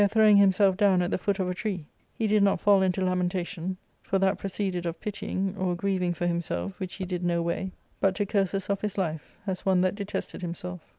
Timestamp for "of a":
1.37-1.53